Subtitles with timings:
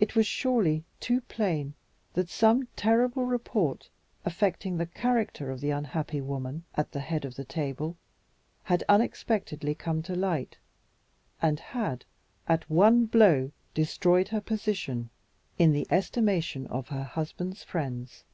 [0.00, 1.74] It was surely too plain
[2.14, 3.88] that some terrible report,
[4.24, 7.96] affecting the character of the unhappy woman at the head of the table,
[8.64, 10.58] had unexpectedly come to light,
[11.40, 12.04] and had
[12.48, 15.08] at one blow destroyed her position
[15.56, 18.24] in the estimation of her husband's friends.